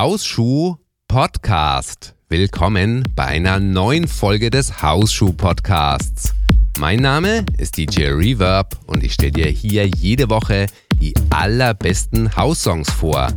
[0.00, 0.76] Hausschuh
[1.08, 2.14] Podcast.
[2.28, 6.36] Willkommen bei einer neuen Folge des Hausschuh Podcasts.
[6.78, 10.66] Mein Name ist DJ Reverb und ich stelle dir hier jede Woche
[11.00, 13.32] die allerbesten Haussongs vor.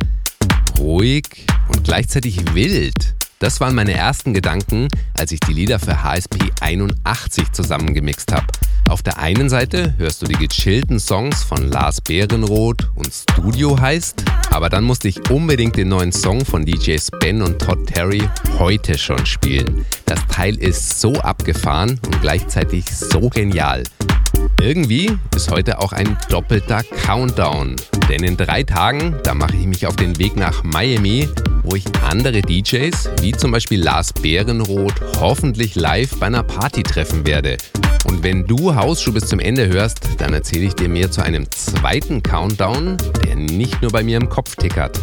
[0.78, 3.16] Ruhig und gleichzeitig wild.
[3.42, 4.86] Das waren meine ersten Gedanken,
[5.18, 8.46] als ich die Lieder für HSP 81 zusammengemixt habe.
[8.88, 14.22] Auf der einen Seite hörst du die gechillten Songs von Lars Bärenroth und Studio heißt,
[14.50, 18.22] aber dann musste ich unbedingt den neuen Song von DJs Ben und Todd Terry
[18.60, 19.84] heute schon spielen.
[20.06, 23.82] Das Teil ist so abgefahren und gleichzeitig so genial.
[24.62, 27.74] Irgendwie ist heute auch ein doppelter Countdown.
[28.08, 31.28] Denn in drei Tagen, da mache ich mich auf den Weg nach Miami,
[31.64, 37.26] wo ich andere DJs, wie zum Beispiel Lars Bärenroth, hoffentlich live bei einer Party treffen
[37.26, 37.56] werde.
[38.04, 41.50] Und wenn du Hausschuh bis zum Ende hörst, dann erzähle ich dir mehr zu einem
[41.50, 44.96] zweiten Countdown, der nicht nur bei mir im Kopf tickert.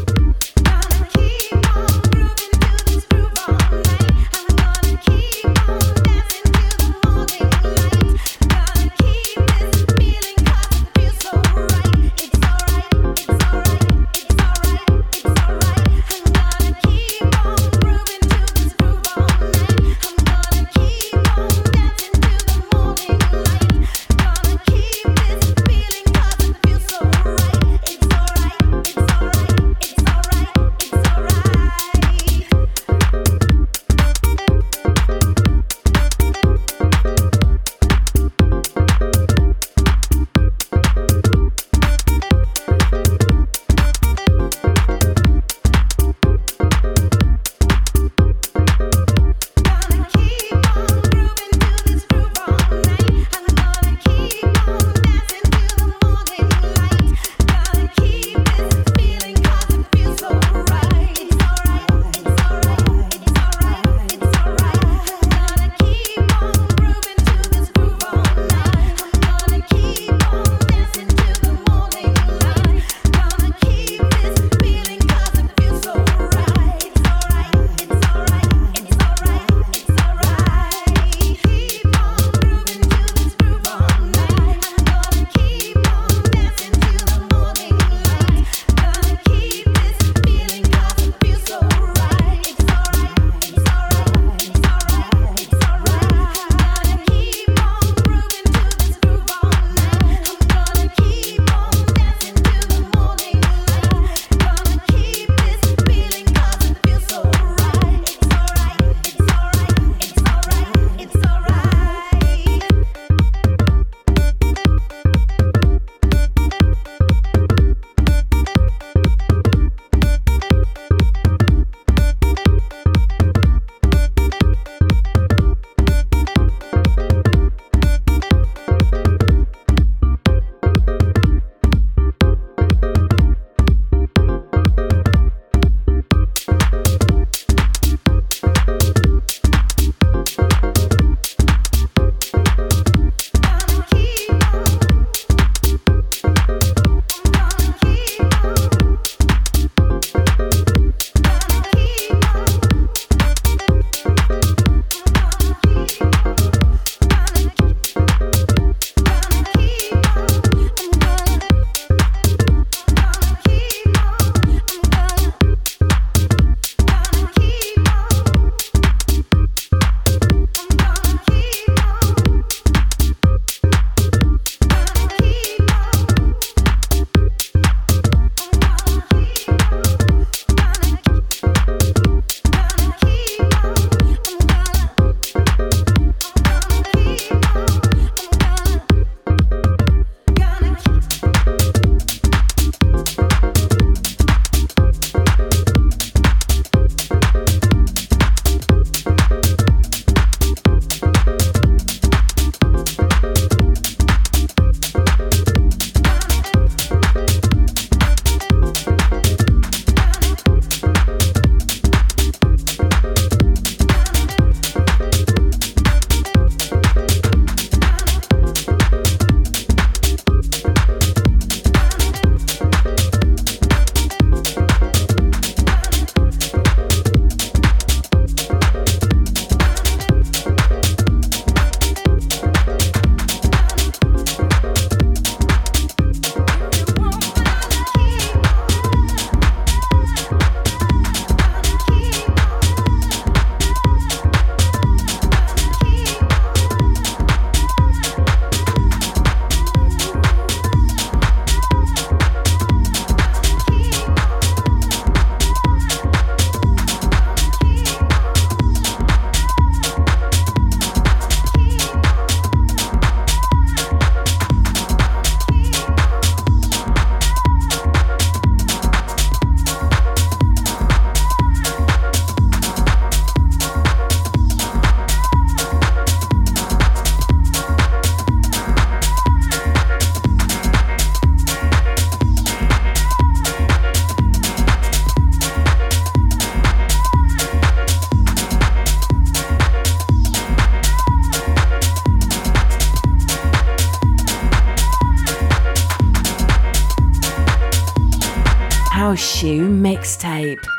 [299.40, 300.79] Mixtape.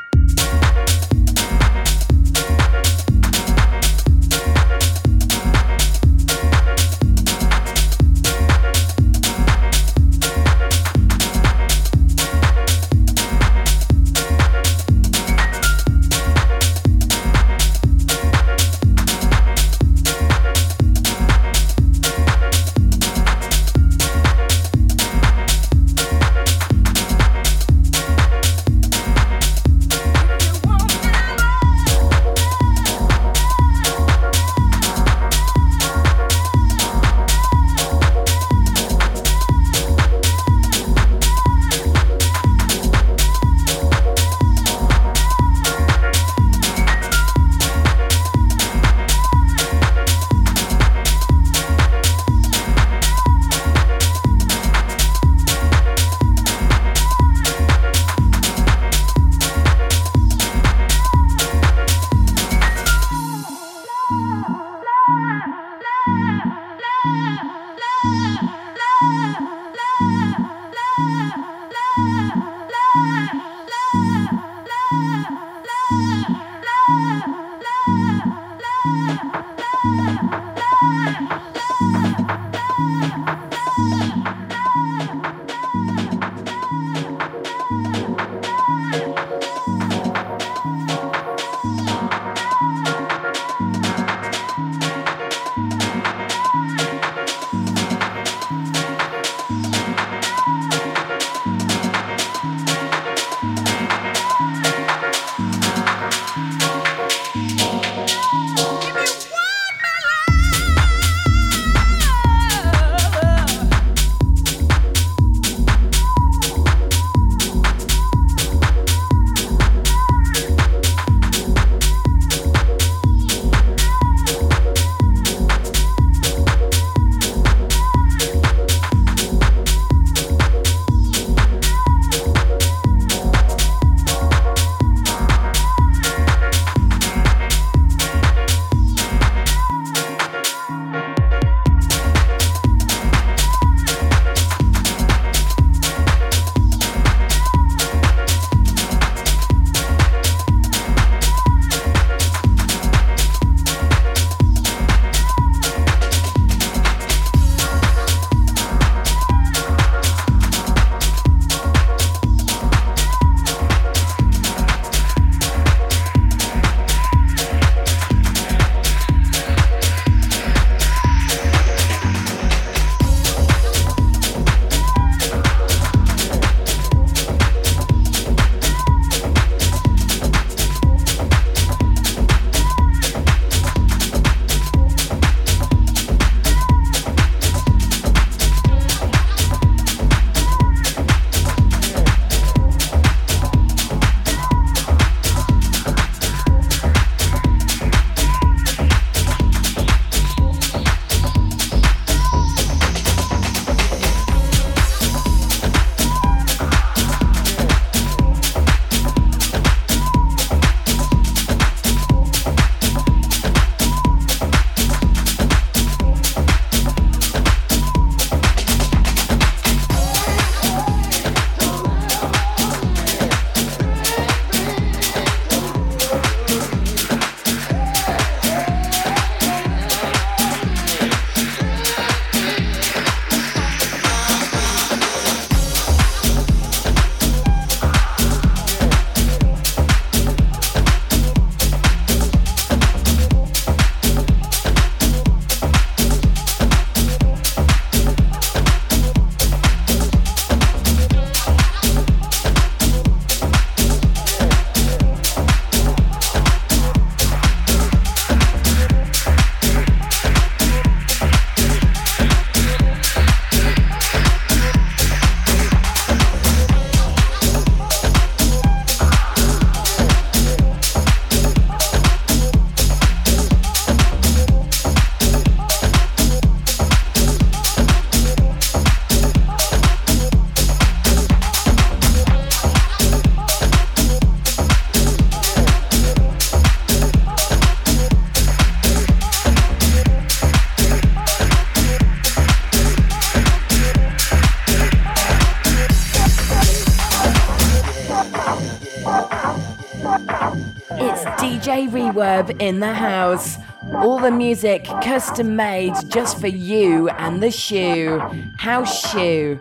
[302.70, 303.58] In the house.
[303.94, 308.20] All the music custom made just for you and the shoe.
[308.58, 309.60] House shoe.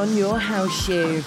[0.00, 1.20] on your house shoe.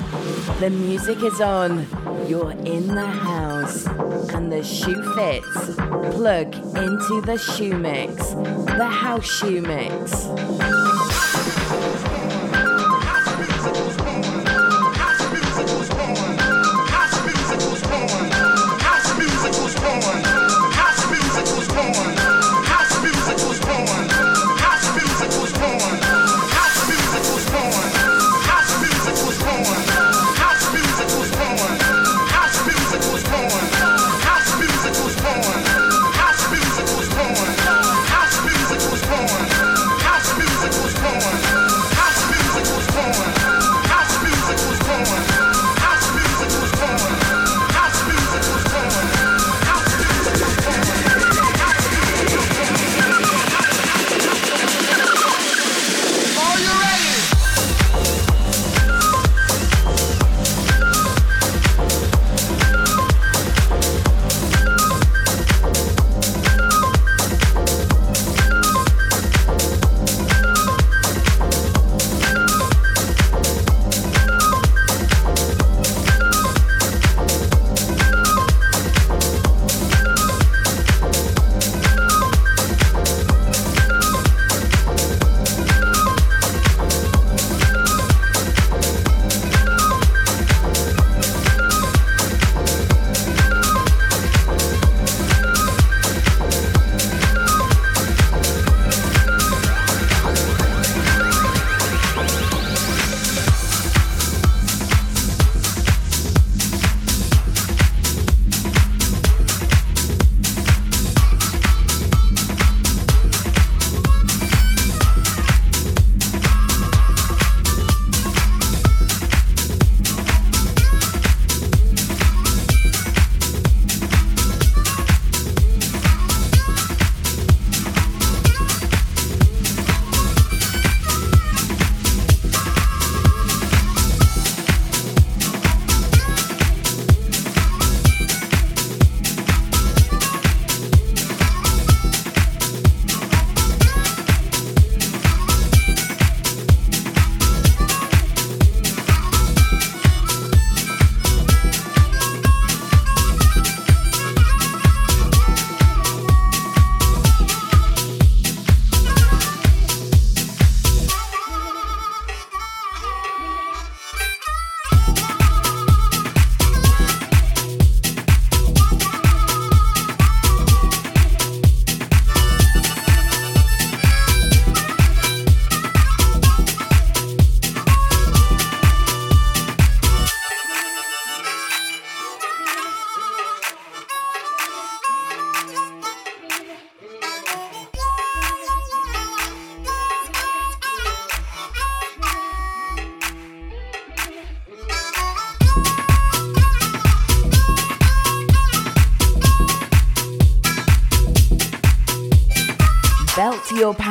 [0.60, 1.86] The music is on.
[2.28, 3.86] You're in the house.
[4.34, 5.76] And the shoe fits.
[6.16, 8.32] Plug into the shoe mix.
[8.34, 10.23] The house shoe mix.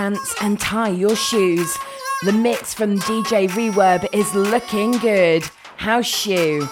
[0.02, 1.78] Pants and tie your shoes.
[2.24, 5.44] The mix from DJ Reverb is looking good.
[5.76, 6.68] House shoe.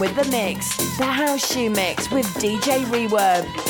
[0.00, 3.63] With the mix, the house shoe mix with DJ Reverb.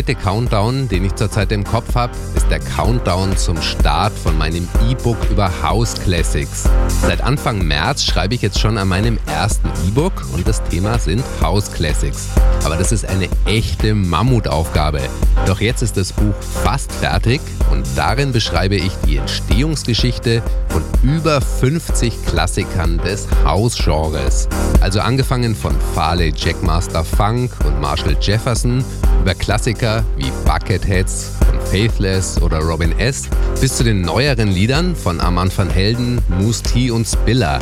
[0.00, 4.66] Zweite Countdown, den ich zurzeit im Kopf habe, ist der Countdown zum Start von meinem
[4.88, 6.64] E-Book über House Classics.
[7.02, 11.22] Seit Anfang März schreibe ich jetzt schon an meinem ersten E-Book und das Thema sind
[11.42, 12.28] House Classics.
[12.64, 15.02] Aber das ist eine echte Mammutaufgabe.
[15.44, 16.34] Doch jetzt ist das Buch
[16.64, 24.48] fast fertig und darin beschreibe ich die Entstehungsgeschichte von über 50 Klassikern des House-Genres.
[24.80, 28.84] Also angefangen von Farley Jackmaster Funk und Marshall Jefferson
[29.22, 31.39] über Klassiker wie Bucketheads
[31.70, 33.28] Faithless oder Robin S.
[33.60, 37.60] bis zu den neueren Liedern von Armand van Helden, Moose T und Spiller.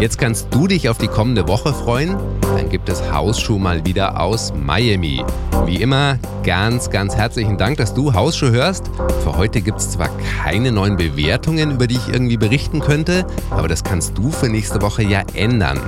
[0.00, 2.16] Jetzt kannst du dich auf die kommende Woche freuen.
[2.56, 5.22] Dann gibt es Hausschuh mal wieder aus Miami.
[5.66, 8.90] Wie immer ganz, ganz herzlichen Dank, dass du Hausschuh hörst.
[9.22, 10.08] Für heute gibt es zwar
[10.42, 14.80] keine neuen Bewertungen, über die ich irgendwie berichten könnte, aber das kannst du für nächste
[14.80, 15.78] Woche ja ändern.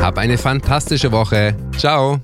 [0.00, 1.54] Hab eine fantastische Woche.
[1.76, 2.20] Ciao.